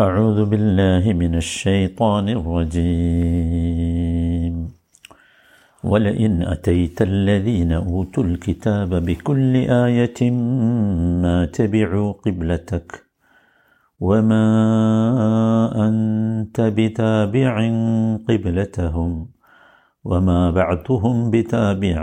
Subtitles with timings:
[0.00, 3.74] أعوذ بالله من الشيطان الرجيم.
[5.84, 10.30] ولئن أتيت الذين أوتوا الكتاب بكل آية
[11.22, 13.04] ما تبعوا قبلتك
[14.00, 14.44] وما
[15.88, 17.56] أنت بتابع
[18.28, 19.28] قبلتهم
[20.04, 22.00] وما بعضهم بتابع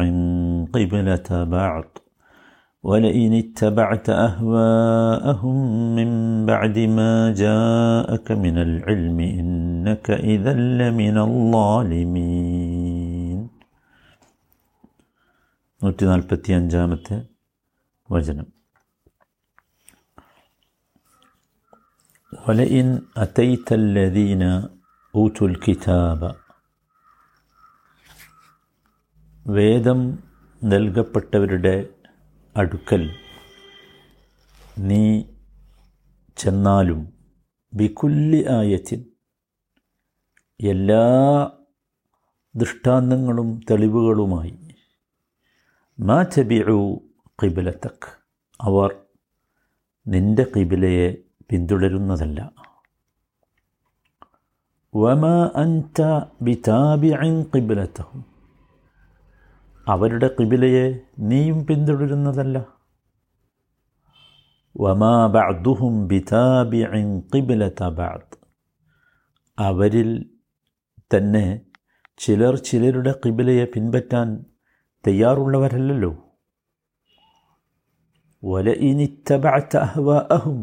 [0.73, 1.90] قبلة بعض
[2.84, 5.56] ولئن اتبعت أهواءهم
[5.98, 6.10] من
[6.50, 7.12] بعد ما
[7.44, 13.38] جاءك من العلم إنك إذا لمن الظالمين
[15.80, 17.16] നൂറ്റി നാൽപ്പത്തി അഞ്ചാമത്തെ
[18.10, 18.46] വചനം
[22.32, 22.86] ولئن
[23.24, 24.42] أتيت الذين
[25.14, 26.20] أوتوا الكتاب
[29.46, 29.98] വേദം
[30.62, 31.74] നൽകപ്പെട്ടവരുടെ
[32.57, 33.09] അടുക്കൽ.
[34.77, 35.23] നീ
[36.37, 37.13] ചെന്നാലും
[37.73, 39.05] ബിക്കുല്ലി ആയത്തിൻ
[40.59, 41.03] എല്ലാ
[42.55, 44.57] ദൃഷ്ടാന്തങ്ങളും തെളിവുകളുമായി.
[45.99, 46.97] മാ ചബിഉ
[47.43, 48.11] കിബിലത്തക്ക്
[48.59, 48.95] അവർ
[50.07, 51.17] നിന്റെ കിബിലയെ
[51.49, 52.51] പിന്തുടരുന്നതല്ല.
[54.95, 56.01] വമ അൻത
[56.41, 58.30] ബിതാബിഅൻ കിബിലത്തഹും
[59.90, 60.86] അവരുടെ കിബിലയെ
[61.30, 62.56] നീയും പിന്തുടരുന്നതല്ല
[64.74, 68.36] വമാ ബഅദുഹും ബിതാബിഇൻ കിബിലത ബഅദ്
[69.58, 70.10] അവരിൽ
[71.10, 71.46] തന്നെ
[72.20, 74.28] ചിലർ ചിലരുടെ കിബിലയെ പിൻപറ്റാൻ
[75.04, 76.12] തയ്യാറുള്ളവരല്ലല്ലോ
[78.42, 80.58] ولئن اتبعت أهواءهم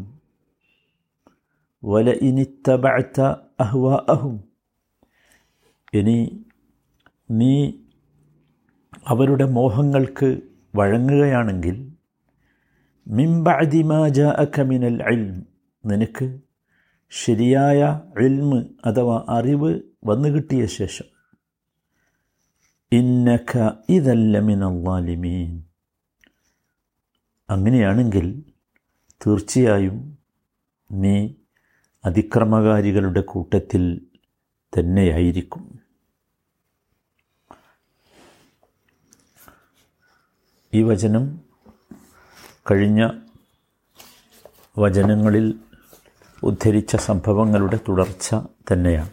[1.84, 3.18] ولئن اتبعت
[3.60, 4.34] أهواءهم
[5.94, 6.18] ഇനി
[7.30, 7.54] നീ
[9.11, 10.29] അവരുടെ മോഹങ്ങൾക്ക്
[10.77, 11.77] വഴങ്ങുകയാണെങ്കിൽ
[13.07, 15.37] മിംബഅദിമാജ അഖമിനൽ ഇൽം
[15.85, 16.27] നിനക്ക്
[17.13, 17.81] ശരിയായ
[18.25, 19.71] ഇൽമ് അഥവാ അറിവ്
[20.05, 21.09] വന്നു കിട്ടിയ ശേഷം.
[22.93, 23.53] ഇന്നഖ
[23.97, 25.51] ഇതല്ല മിനല്ലാലിമീൻ
[27.49, 28.27] അങ്ങനെയാണെങ്കിൽ
[29.21, 29.99] തീർച്ചയായും
[30.91, 31.17] നീ
[32.05, 33.85] അതിക്രമകാരികളുടെ കൂട്ടത്തിൽ
[34.73, 35.65] തന്നെയായിരിക്കും.
[40.75, 41.41] ഈ വചനം
[42.71, 43.09] കഴിഞ്ഞ
[44.79, 45.61] വചനങ്ങളിൽ
[46.43, 48.35] ഉദ്ധരിച്ച സംഭവങ്ങളുടെ തുടർച്ച
[48.73, 49.11] തന്നെയാണ്.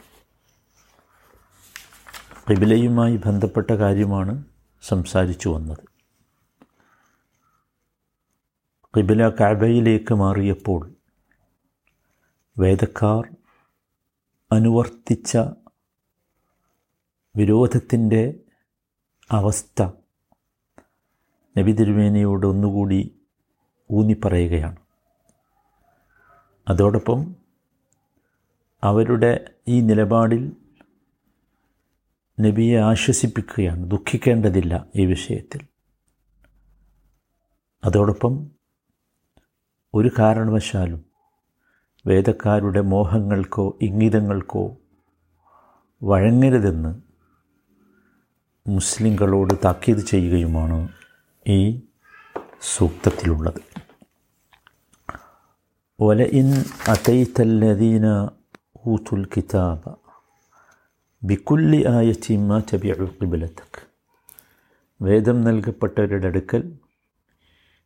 [2.49, 4.44] കിബിലയുമായി ബന്ധപ്പെട്ട കാര്യമാണ്
[4.81, 5.77] സംസാരിച്ചു വന്നത്.
[8.97, 10.94] കിബില കാബയിലേക്ക് മാറിയപ്പോൾ
[12.59, 13.35] വേദക്കാർ
[14.51, 15.38] അനുവർത്തിച്ച
[17.35, 18.39] വിരോധത്തിന്റെ
[19.31, 19.83] അവസ്ഥ
[21.57, 23.16] നബി തിരുമേനിയോട് ഒന്നുകൂടി
[23.91, 24.75] ഊന്നിപ്പറയുകയാണ്.
[26.67, 27.35] അതോടൊപ്പം
[28.83, 30.51] അവരുടെ ഈ നിലപാടിൽ
[32.39, 35.59] നബിയെ ആശ്വസിപ്പിക്കുകയാണ് ദുഃഖിക്കേണ്ടതില്ല ഈ വിഷയത്തിൽ.
[37.83, 38.51] അതോടൊപ്പം
[39.94, 41.05] ഒരു കാരണവശാലും
[42.07, 44.77] വേദക്കാരുടെ മോഹങ്ങൾക്കോ ഇംഗിതങ്ങൾക്കോ
[46.03, 47.01] വഴങ്ങരുതെന്ന്
[48.69, 51.04] മുസ്ലിങ്ങളോട് താക്കീത് ചെയ്യുകയുമാണ്
[51.47, 51.60] ഈ
[52.72, 53.60] സൂക്തത്തിലുള്ളത്
[55.98, 56.48] ولئن
[56.86, 58.06] أتيت الذين
[58.81, 59.81] أوتوا الكتاب
[61.22, 61.70] بكل
[62.00, 63.72] آية ما تبعوا قبلتك
[65.00, 66.62] വേദം നൽകപ്പെട്ടവരുടെ അടുക്കൽ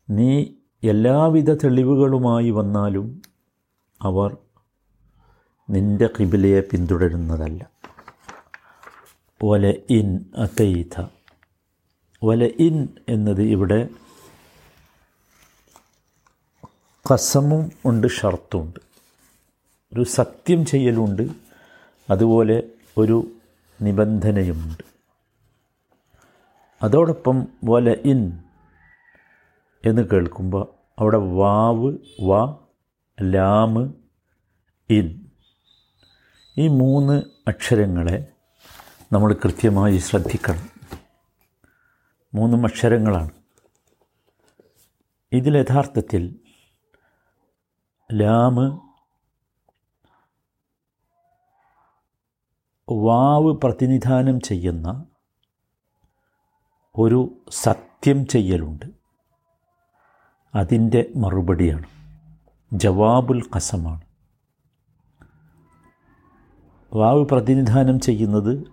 [0.08, 0.30] നീ
[0.82, 3.06] എല്ലാവിധ തെളിവുകളുമായി വന്നാലും
[4.00, 4.30] അവർ
[5.68, 7.60] നിന്റെ കിബിലയെ പിന്തുടരുന്നതല്ല
[9.40, 9.64] വല
[9.98, 10.08] ഇൻ
[10.44, 10.94] അത്തൈത
[12.23, 13.89] വല ഇൻ എന്നത് ഇവിടെ
[17.13, 18.79] കസമും ഉണ്ട് ഷർത്തുണ്ട്
[19.93, 21.29] ഒരു സത്യം ചെയ്യലുണ്ട്
[22.09, 22.63] അതുപോലെ
[22.97, 23.31] ഒരു
[23.81, 24.83] നിബന്ധനയുമുണ്ട്.
[26.83, 28.43] അതോടൊപ്പം വല ഇൻ
[29.85, 30.67] എന്ന് കേൾക്കുമ്പോൾ
[30.99, 32.55] അവിടെ വാവ് വ
[33.21, 33.93] ലാമ്
[34.89, 35.25] ഇൻ.
[36.57, 38.27] ഈ മൂന്ന് അക്ഷരങ്ങളെ
[39.13, 40.78] നമ്മൾ കൃത്യമായി ശ്രദ്ധിക്കണം.
[42.33, 43.31] മൂന്നും അക്ഷരങ്ങളാണ്
[45.31, 46.39] ഇതിൽ യഥാർത്ഥത്തിൽ
[48.13, 48.79] ലാമ്
[52.91, 55.05] വാവ് പ്രതിനിധാനം ചെയ്യുന്ന
[56.97, 58.85] ഒരു സത്യം ചെയ്യലുണ്ട്.
[60.55, 61.85] അതിന്റെ മറുപടിയാണ്.
[62.73, 64.01] ജവാബുൽ കസമാണ്
[66.93, 68.63] വാവ് പ്രതിനിധാനം ചെയ്യുന്നത്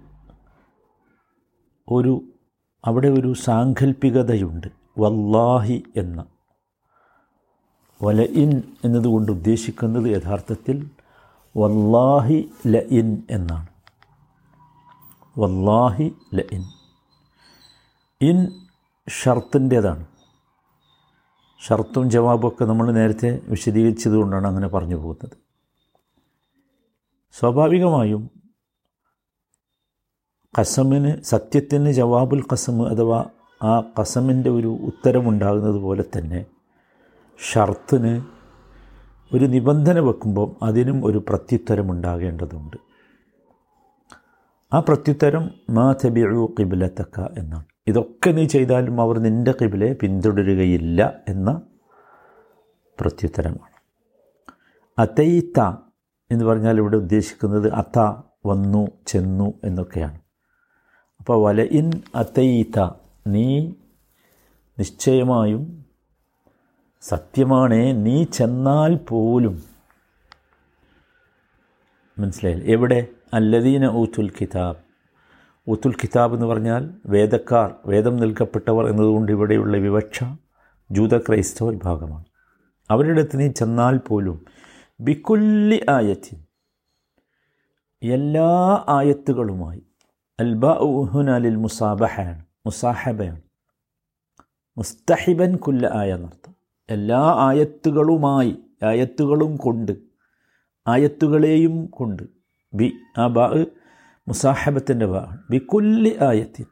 [1.88, 2.35] ഒരു
[2.86, 4.66] അവിടെ ഒരു സാങ്കല്പികതയുണ്ട്
[4.98, 6.24] വല്ലാഹി എന്ന.
[8.02, 10.90] വലഇൻ എന്നതുകൊണ്ട് ഉദ്ദേശിക്കുന്നത് യഥാർത്ഥത്തിൽ
[11.56, 13.66] വല്ലാഹി ല ഇൻ എന്നാണ്.
[15.38, 16.62] വല്ലാഹി ല ഇൻ
[18.20, 18.46] ഇൻ
[19.08, 20.06] ഷർത്തിന്റേതാണ്.
[21.68, 25.38] ഷർത്തും ജവാബും ഒക്കെ നമ്മൾ നേരത്തെ വിശദീകരിച്ചതുകൊണ്ടാണ് അങ്ങനെ പറഞ്ഞു പോകുന്നത്.
[27.32, 28.35] സ്വാഭാവികമായും
[30.54, 33.24] കസമിന് സത്യത്തിന് ജവാബുൽ കസം അഥവാ
[33.62, 36.44] ആ കസമിന്റെ ഒരു ഉത്തരമുണ്ടാകുന്നത് പോലെ തന്നെ
[37.38, 38.12] ഷർത്തിന്
[39.34, 42.76] ഒരു നിബന്ധന വെക്കുമ്പോൾ അതിനും ഒരു പ്രത്യുത്തരമുണ്ടാകേണ്ടതുണ്ട്
[44.72, 47.64] ആ പ്രത്യുത്തരം മാ തബിഴു കിബിലത്തക്ക എന്നാണ്.
[47.88, 51.62] ഇതൊക്കെ നീ ചെയ്താലും അവർ നിന്റെ കിബിലെ പിന്തുടരുകയില്ല എന്ന
[53.00, 53.74] പ്രത്യുത്തരമാണ്.
[54.98, 55.60] അതയിത്ത
[56.30, 57.98] എന്ന് പറഞ്ഞാൽ ഇവിടെ ഉദ്ദേശിക്കുന്നത് അത്ത
[58.46, 60.18] വന്നു ചെന്നു എന്നൊക്കെയാണ്.
[61.26, 62.90] അപ്പോൾ വല ഇൻ അതയിത്ത
[63.26, 63.72] നീ
[64.78, 65.84] നിശ്ചയമായും
[67.00, 69.62] സത്യമാണേ നീ ചെന്നാൽ പോലും.
[72.18, 72.64] മനസ്സിലായില്ല?
[72.64, 73.06] എവിടെ?
[73.34, 74.76] അല്ലദീന ഊത്തുൽ കിതാബ്.
[75.70, 80.24] ഊത്തുൽ കിതാബ് എന്ന് പറഞ്ഞാൽ വേദക്കാർ വേദം നൽകപ്പെട്ടവർ എന്നതുകൊണ്ട് ഇവിടെയുള്ള വിവക്ഷ
[80.90, 82.24] ജൂത ക്രൈസ്തവ വിഭാഗമാണ്.
[82.90, 84.44] അവരുടെ അടുത്ത് നീ ചെന്നാൽ പോലും.
[85.00, 86.44] ബിക്കുല്ലി ആയത്തിൻ.
[88.12, 89.85] എല്ലാ ആയത്തുകളുമായി
[90.40, 93.40] അൽബ ഉഹുനാലിൽ മുസാബഹയാണ് മുസാഹബയാണ്
[94.78, 96.54] മുസ്തഹിബൻ കുല്ല ആയ എന്നർത്ഥം
[96.90, 99.92] എല്ലാ ആയത്തുകളുമായി ആയത്തുകളും കൊണ്ട്
[100.88, 102.22] ആയത്തുകളെയും കൊണ്ട്.
[102.74, 103.64] ബി ആ ബാ
[104.28, 105.38] മുസാഹബത്തിന്റെ ബാ.
[105.50, 106.66] ബി കുല്ലി ആയത്തിൻ.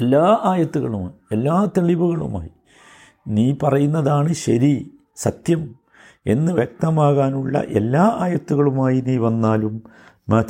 [0.00, 2.50] എല്ലാ ആയത്തുകളുമായി എല്ലാ തെളിവുകളുമായി
[3.28, 5.74] നീ പറയുന്നതാണ് ശരി സത്യം
[6.26, 9.82] എന്ന് വ്യക്തമാകാനുള്ള എല്ലാ ആയത്തുകളുമായി നീ വന്നാലും
[10.30, 10.44] മാ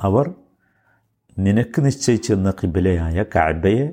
[0.00, 0.34] അവർ
[1.38, 3.92] നിനക്ക് നിശ്ചയിച്ചെന്ന കിബിലയായ കാബയെ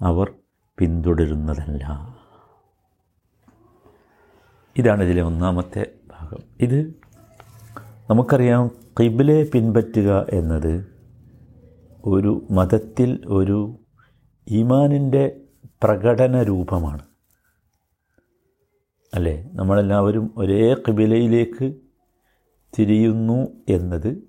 [0.00, 0.32] അവർ
[0.78, 2.16] പിന്തുടരുന്നതല്ല.
[4.76, 6.36] ഇതാണ് ഇതിലെ ഒന്നാമത്തെ ഭാഗം.
[6.60, 6.94] ഇത്
[8.10, 8.70] നമുക്കറിയാം
[9.00, 10.86] കിബിലെ പിൻപറ്റുക എന്നത്
[12.04, 13.78] ഒരു മതത്തിൽ ഒരു
[14.48, 15.40] ഈമാനിന്റെ
[15.82, 17.02] പ്രകടന രൂപമാണ്.
[19.14, 19.50] അല്ലേ?
[19.52, 21.85] നമ്മളെല്ലാവരും ഒരേ കിബിലയിലേക്ക്
[22.78, 24.22] തിരിയുന്നു എന്നത്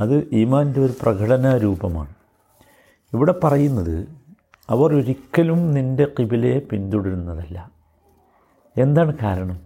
[0.00, 2.14] അത് ഈമാന്റെ ഒരു പ്രകടന രൂപമാണ്.
[3.14, 4.08] ഇവിടെ പറയുന്നത്
[4.68, 7.70] അവർ ഒരിക്കലും നിന്റെ കിബിലയെ പിന്തുടരുന്നതല്ല.
[8.78, 9.60] എന്താണ് കാരണം?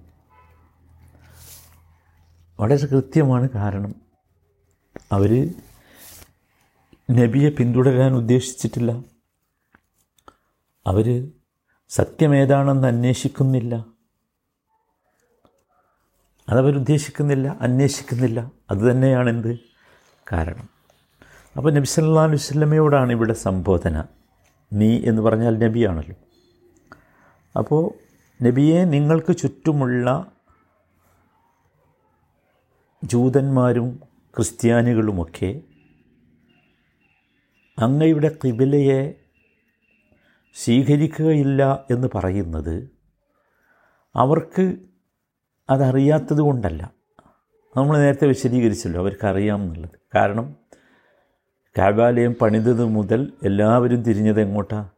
[2.61, 3.95] വളരെ കൃത്യമാണ് കാരണം.
[5.13, 5.55] അവർ
[7.11, 8.93] നബിയെ പിന്തുടരാൻ ഉദ്ദേശിച്ചിട്ടില്ല.
[10.87, 11.33] അവർ
[11.89, 13.92] സത്യമേതാണെന്ന് അന്വേഷിക്കുന്നില്ല.
[16.53, 18.51] അതവരുദ്ദേശിക്കുന്നില്ല അന്വേഷിക്കുന്നില്ല.
[18.71, 19.59] അതുതന്നെയാണ് എന്ത്
[20.33, 20.69] കാരണം.
[21.57, 24.05] അപ്പോൾ നബി സല്ലാ വല്ലമയോടാണ് ഇവിടെ സംബോധന.
[24.73, 26.15] നീ എന്ന് പറഞ്ഞാൽ നബിയാണല്ലോ.
[27.59, 27.93] അപ്പോൾ
[28.45, 30.33] നബിയെ നിങ്ങൾക്ക് ചുറ്റുമുള്ള
[33.05, 34.01] ജൂതന്മാരും
[34.37, 35.61] ക്രിസ്ത്യാനികളുമൊക്കെ
[37.79, 39.15] അങ്ങയുടെ കിബിലയെ
[40.55, 42.91] സ്വീകരിക്കുകയില്ല എന്ന് പറയുന്നത്
[44.17, 44.77] അവർക്ക്
[45.71, 46.93] അതറിയാത്തത് കൊണ്ടല്ല.
[47.77, 49.99] നമ്മൾ നേരത്തെ വിശദീകരിച്ചല്ലോ അവർക്കറിയാം എന്നുള്ളത്.
[50.15, 50.57] കാരണം
[51.79, 54.91] കാബാലയം പണിതത് മുതൽ എല്ലാവരും തിരിഞ്ഞത് എങ്ങോട്ടാണ്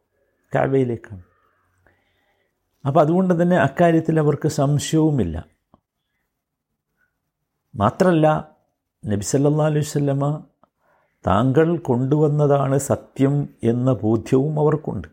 [0.55, 1.23] കാബയിലേക്കാണ്.
[2.87, 5.45] അപ്പോൾ അതുകൊണ്ട് തന്നെ അക്കാര്യത്തിൽ അവർക്ക് സംശയവുമില്ല.
[7.75, 8.55] മാത്രമല്ല
[9.05, 10.43] നബി സല്ലാ അലൈഹി സ്വല്ലമ
[11.27, 15.07] താങ്കൾ കൊണ്ടുവന്നതാണ് സത്യം എന്ന ബോധ്യവും അവർക്കുണ്ട്.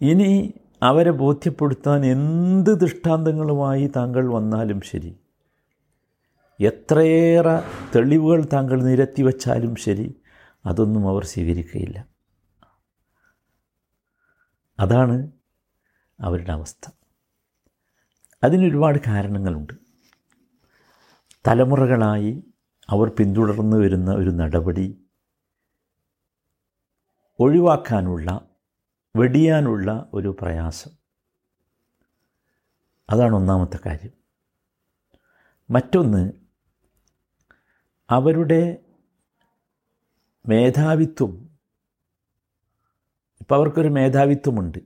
[0.00, 5.16] ഇനി അവരെ ബോധ്യപ്പെടുത്താൻ എന്ത് ദൃഷ്ടാന്തങ്ങളുമായി താങ്കൾ വന്നാലും ശരി.
[6.60, 7.62] എത്രയേറെ
[7.96, 10.20] തെളിവുകൾ താങ്കൾ നിരത്തി വച്ചാലും ശരി
[10.66, 12.06] അതൊന്നും അവർ സ്വീകരിക്കുകയില്ല.
[14.80, 15.30] അതാണ്
[16.20, 16.90] അവരുടെ അവസ്ഥ.
[18.44, 19.72] അതിനൊരുപാട് കാരണങ്ങളുണ്ട്.
[21.48, 22.44] തലമുറകളായി
[22.88, 24.98] അവർ പിന്തുടർന്നു വരുന്ന ഒരു നടപടി
[27.40, 28.40] ഒഴിവാക്കാനുള്ള
[29.16, 30.90] വെടിയാനുള്ള ഒരു പ്രയാസം.
[33.10, 34.10] അതാണ് ഒന്നാമത്തെ കാര്യം.
[35.70, 36.32] മറ്റൊന്ന്
[38.10, 38.84] അവരുടെ
[40.48, 41.50] മേധാവിത്വം
[43.40, 44.78] ഇപ്പോൾ അവർക്കൊരു മേധാവിത്വമുണ്ട്.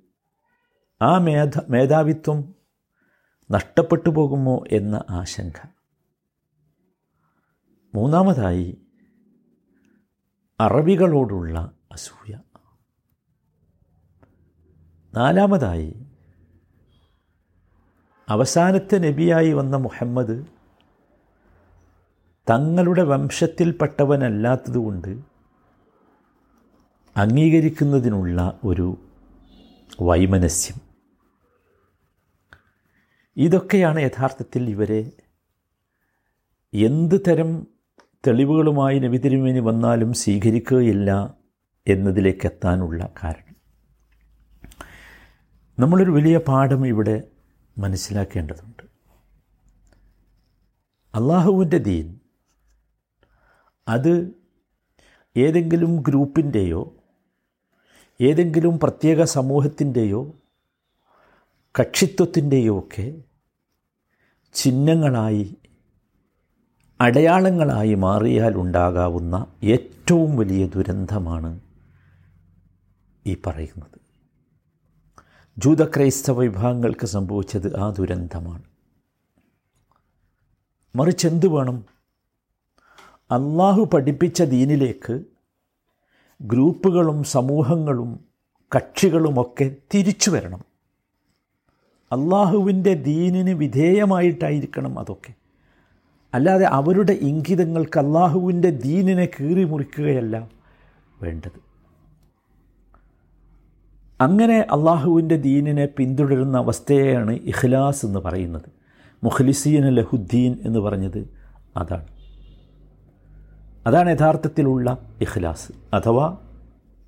[1.03, 2.55] ആ മേധ മേധാവിത്വം
[3.51, 5.67] നഷ്ടപ്പെട്ടു പോകുമോ എന്ന ആശങ്ക.
[7.95, 8.79] മൂന്നാമതായി
[10.61, 12.39] അറബികളോടുള്ള അസൂയ.
[15.15, 15.97] നാലാമതായി
[18.29, 20.45] അവസാനത്തെ നബിയായി വന്ന മുഹമ്മദ്
[22.51, 25.19] തങ്ങളുടെ വംശത്തിൽപ്പെട്ടവനല്ലാത്തതുകൊണ്ട്
[27.17, 28.99] അംഗീകരിക്കുന്നതിനുള്ള ഒരു
[30.01, 30.81] വൈമനസ്യം.
[33.37, 35.11] ഇതൊക്കെയാണ് യഥാർത്ഥത്തിൽ ഇവരെ
[36.75, 37.67] എന്ത് തരം
[38.27, 41.37] തെളിവുകളുമായി നബി തിരുമേനി വന്നാലും സ്വീകരിക്കുകയില്ല
[41.89, 43.50] എന്നതിലേക്കെത്താനുള്ള കാരണം.
[45.81, 47.23] നമ്മളൊരു വലിയ പാഠം ഇവിടെ
[47.79, 48.83] മനസ്സിലാക്കേണ്ടതുണ്ട്.
[51.15, 52.19] അള്ളാഹുവിന്റെ ദീൻ
[53.89, 54.35] അത്
[55.37, 56.93] ഏതെങ്കിലും ഗ്രൂപ്പിന്റെയോ
[58.21, 60.35] ഏതെങ്കിലും പ്രത്യേക സമൂഹത്തിന്റെയോ
[61.81, 63.23] കക്ഷിത്വത്തിന്റെയോ ഒക്കെ
[64.53, 65.57] ചിഹ്നങ്ങളായി
[67.01, 71.61] അടയാളങ്ങളായി മാറിയാൽ ഉണ്ടാകാവുന്ന ഏറ്റവും വലിയ ദുരന്തമാണ്
[73.27, 74.00] ഈ പറയുന്നത്.
[75.65, 78.63] ജൂതക്രൈസ്തവ വിഭാഗങ്ങൾക്ക് സംഭവിച്ചത് ആ ദുരന്തമാണ്.
[80.97, 81.85] മറിച്ച് എന്തു വേണം?
[83.31, 85.25] അള്ളാഹു പഠിപ്പിച്ച ദീനിലേക്ക്
[86.43, 88.21] ഗ്രൂപ്പുകളും സമൂഹങ്ങളും
[88.77, 90.65] കക്ഷികളുമൊക്കെ തിരിച്ചു വരണം.
[92.13, 95.35] അള്ളാഹുവിന്റെ ദീനിന് വിധേയമായിട്ടായിരിക്കണം അതൊക്കെ.
[96.35, 100.51] അല്ലാതെ അവരുടെ ഇംഗിതങ്ങൾക്ക് അള്ളാഹുവിന്റെ ദീനിനെ കീറി മുറിക്കുകയല്ല
[101.23, 101.70] വേണ്ടത്.
[104.21, 108.63] അങ്ങനെ അള്ളാഹുവിന്റെ ദീനിനെ പിന്തുടരുന്ന അവസ്ഥയാണ് ഇഖ്ലാസ് എന്ന് പറയുന്നത്.
[109.25, 111.35] മുഖ്ലിസീൻ ലഹുദ്ദീൻ എന്ന് പറഞ്ഞത്
[111.77, 112.07] അതാണ്.
[113.87, 115.73] അതാണ് യഥാർത്ഥത്തിലുള്ള ഇഖ്ലാസ്.
[115.95, 116.37] അഥവാ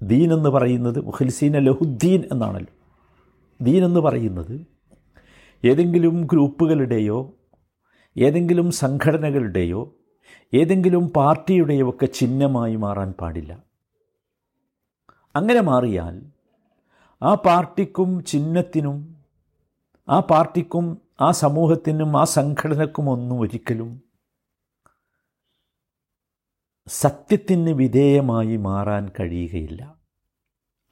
[0.03, 2.75] ദീൻ എന്ന് പറയുന്നത് മുഖ്ലിസീന ലഹുദ്ദീൻ എന്നാണല്ലോ.
[3.61, 4.67] ദീൻ എന്ന് പറയുന്നത്
[5.65, 7.35] ഏതെങ്കിലും ഗ്രൂപ്പുകളുടെയോ
[8.19, 9.95] ഏതെങ്കിലും സംഘടനകളുടെയോ
[10.55, 13.59] ഏതെങ്കിലും പാർട്ടിയുടെയോ ഒക്കെ ചിഹ്നമായി മാറാൻ പാടില്ല.
[15.37, 16.32] അങ്ങനെ മാറിയാൽ
[17.23, 19.17] ആ പാർട്ടിക്കും ചിഹ്നത്തിനും
[20.09, 24.03] ആ പാർട്ടിക്കും ആ സമൂഹത്തിനും ആ സംഘടനക്കും ഒന്നും ഒരിക്കലും
[26.87, 29.95] സത്യത്തിന് വിധേയമായി മാറാൻ കഴിയുകയില്ല.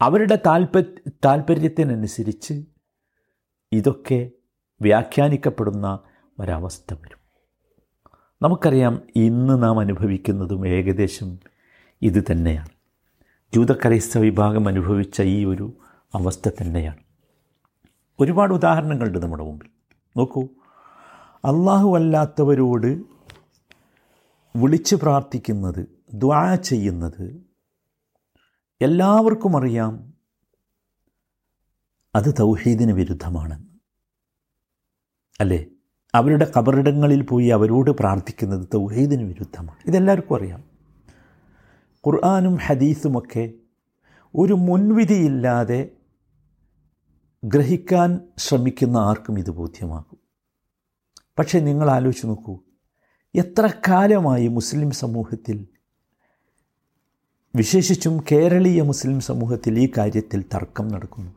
[0.01, 2.65] അവരുടെ താൽപ താൽപ്പര്യത്തിനനുസരിച്ച്
[3.73, 4.31] ഇതൊക്കെ
[4.83, 5.99] വ്യാഖ്യാനിക്കപ്പെടുന്ന
[6.41, 7.19] ഒരവസ്ഥ വരും.
[8.43, 11.39] നമുക്കറിയാം ഇന്ന് നാം അനുഭവിക്കുന്നതും ഏകദേശം
[12.03, 12.69] ഇത് തന്നെയാണ്.
[13.55, 15.73] ജൂതക്രൈസ്തവ വിഭാഗം അനുഭവിച്ച ഈ ഒരു
[16.15, 16.99] അവസ്ഥ തന്നെയാണ്.
[18.21, 19.69] ഒരുപാട് ഉദാഹരണങ്ങളുണ്ട് നമ്മുടെ മുമ്പിൽ.
[20.17, 20.43] നോക്കൂ.
[21.45, 23.03] അള്ളാഹു അല്ലാത്തവരോട്
[24.57, 27.43] വിളിച്ച് പ്രാർത്ഥിക്കുന്നത് ദ്വാ ചെയ്യുന്നത്
[28.83, 30.13] എല്ലാവർക്കും അറിയാം.
[32.15, 33.71] അത് തൗഹീദിന് വിരുദ്ധമാണെന്ന്
[35.41, 35.67] അല്ലേ?
[36.15, 39.79] അവരുടെ കബറിടങ്ങളിൽ പോയി അവരോട് പ്രാർത്ഥിക്കുന്നത് തൗഹീദിന് വിരുദ്ധമാണ്.
[39.87, 40.65] ഇതെല്ലാവർക്കും അറിയാം.
[42.07, 43.53] ഖുർആാനും ഹദീസുമൊക്കെ
[44.35, 45.91] ഒരു മുൻവിധിയില്ലാതെ
[47.45, 50.19] ഗ്രഹിക്കാൻ ശ്രമിക്കുന്ന ആർക്കും ഇത് ബോധ്യമാകും.
[51.39, 52.59] പക്ഷേ നിങ്ങൾ ആലോചിച്ച് നോക്കൂ
[53.35, 55.69] എത്ര കാലമായി മുസ്ലിം സമൂഹത്തിൽ
[57.57, 61.31] വിശേഷിച്ചും കേരളീയ മുസ്ലിം സമൂഹത്തിൽ ഈ കാര്യത്തിൽ തർക്കം നടക്കുന്നു.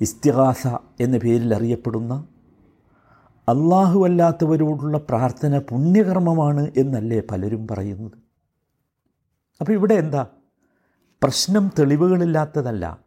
[0.00, 0.66] ഇസ്തിഹാസ
[1.00, 2.28] എന്ന പേരിൽ അറിയപ്പെടുന്ന
[3.48, 8.18] അള്ളാഹു അല്ലാത്തവരോടുള്ള പ്രാർത്ഥന പുണ്യകർമ്മമാണ് എന്നല്ലേ പലരും പറയുന്നത്.
[9.60, 10.26] അപ്പോൾ ഇവിടെ എന്താ?
[11.22, 13.05] പ്രശ്നം തെളിവുകളില്ലാത്തതല്ല.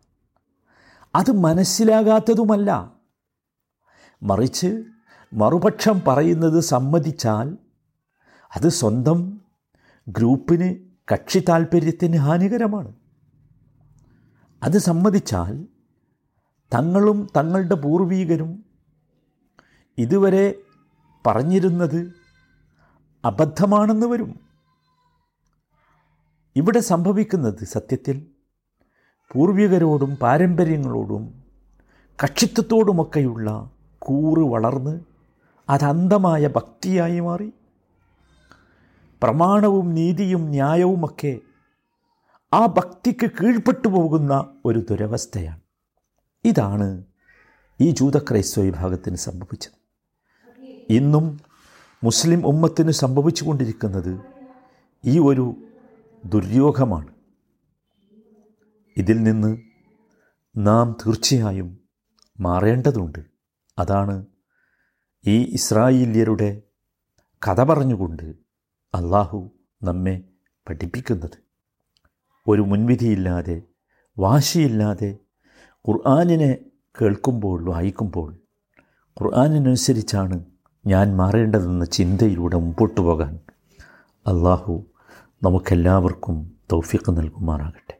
[1.15, 2.93] അത് മനസ്സിലാകാത്തതുമല്ല.
[4.23, 4.83] മറിച്ച്
[5.33, 7.57] മറുപക്ഷം പറയുന്നത് സമ്മതിച്ചാൽ
[8.55, 9.41] അത് സ്വന്തം
[10.07, 10.75] ഗ്രൂപ്പിന്
[11.13, 12.93] കക്ഷി താൽപ്പര്യത്തിന് ഹാനികരമാണ്.
[14.63, 15.67] അത് സമ്മതിച്ചാൽ
[16.73, 18.65] തങ്ങളും തങ്ങളുടെ പൂർവീകരും
[19.97, 20.55] ഇതുവരെ
[21.27, 22.13] പറഞ്ഞിരുന്നത്
[23.25, 24.39] അബദ്ധമാണെന്ന് വരും.
[26.55, 28.27] ഇവിടെ സംഭവിക്കുന്നത് സത്യത്തിൽ
[29.31, 31.43] പൂർവികരോടും പാരമ്പര്യങ്ങളോടും
[32.23, 34.99] കക്ഷിത്വത്തോടുമൊക്കെയുള്ള കൂറ് വളർന്ന്
[35.69, 37.53] അതന്തമായ ഭക്തിയായി മാറി.
[39.23, 41.39] പ്രമാണവും നീതിയും ന്യായവുമൊക്കെ
[42.53, 45.59] ആ ഭക്തിക്ക് കീഴ്പ്പെട്ടു പോകുന്ന ഒരു ദുരവസ്ഥയാണ്.
[46.45, 47.03] ഇതാണ്
[47.81, 49.79] ഈ ജൂതക്രൈസ്തവ വിഭാഗത്തിന് സംഭവിച്ചത്.
[50.89, 51.39] ഇന്നും
[52.03, 54.21] മുസ്ലിം ഉമ്മത്തിന് സംഭവിച്ചു കൊണ്ടിരിക്കുന്നത്
[55.05, 55.55] ഈ ഒരു
[56.25, 57.18] ദുര്യോഗമാണ്.
[58.99, 59.57] ഇതിൽ നിന്ന്
[60.57, 61.79] നാം തീർച്ചയായും
[62.39, 63.19] മാറേണ്ടതുണ്ട്.
[63.79, 64.25] അതാണ്
[65.27, 66.61] ഈ ഇസ്രായേല്യരുടെ
[67.47, 68.23] കഥ പറഞ്ഞുകൊണ്ട്
[68.95, 69.51] അള്ളാഹു
[69.83, 70.21] നമ്മെ
[70.69, 71.37] പഠിപ്പിക്കുന്നത്.
[72.47, 73.61] ഒരു മുൻവിധിയില്ലാതെ
[74.19, 75.17] വാശിയില്ലാതെ
[75.87, 76.57] ഖുർആാനിനെ
[77.01, 78.33] കേൾക്കുമ്പോൾ വായിക്കുമ്പോൾ
[79.21, 80.45] ഖുർആാനിനനുസരിച്ചാണ്
[80.87, 83.39] ഞാൻ മാറേണ്ടതെന്ന ചിന്തയിലൂടെ മുമ്പോട്ട് പോകാൻ
[84.27, 84.85] അള്ളാഹു
[85.43, 87.98] നമുക്കെല്ലാവർക്കും തൗഫിക്ക് നൽകുമാറാകട്ടെ.